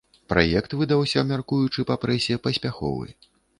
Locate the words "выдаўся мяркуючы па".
0.79-1.99